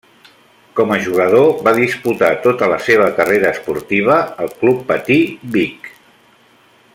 Com 0.77 0.93
a 0.93 0.95
jugador 1.07 1.51
va 1.67 1.73
disputar 1.79 2.31
tota 2.45 2.69
la 2.71 2.79
seva 2.87 3.09
carrera 3.19 3.53
esportiva 3.57 4.17
al 4.45 4.51
Club 4.63 4.81
Patí 4.89 5.19
Vic. 5.59 5.93